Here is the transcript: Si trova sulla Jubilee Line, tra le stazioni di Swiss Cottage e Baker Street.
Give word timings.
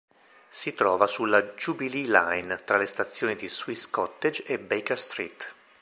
Si 0.49 0.73
trova 0.73 1.05
sulla 1.05 1.53
Jubilee 1.53 2.07
Line, 2.09 2.63
tra 2.63 2.77
le 2.77 2.87
stazioni 2.87 3.35
di 3.35 3.47
Swiss 3.47 3.87
Cottage 3.87 4.43
e 4.45 4.57
Baker 4.57 4.97
Street. 4.99 5.53